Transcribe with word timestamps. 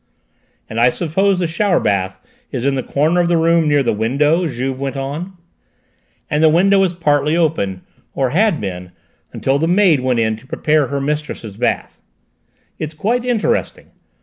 "And 0.67 0.79
I 0.81 0.89
suppose 0.89 1.37
the 1.37 1.45
shower 1.45 1.79
bath 1.79 2.19
is 2.51 2.65
in 2.65 2.73
the 2.73 2.81
corner 2.81 3.21
of 3.21 3.27
the 3.29 3.37
room 3.37 3.67
near 3.69 3.83
the 3.83 3.93
window?" 3.93 4.47
Juve 4.47 4.79
went 4.79 4.97
on. 4.97 5.33
"And 6.27 6.41
the 6.41 6.49
window 6.49 6.79
was 6.79 6.95
partly 6.95 7.37
open, 7.37 7.83
or 8.15 8.31
had 8.31 8.59
been 8.59 8.93
until 9.31 9.59
the 9.59 9.67
maid 9.67 9.99
went 9.99 10.17
in 10.19 10.37
to 10.37 10.47
prepare 10.47 10.87
her 10.87 10.99
mistress's 10.99 11.55
bath? 11.55 12.01
It's 12.79 12.95
quite 12.95 13.23
interesting! 13.23 13.91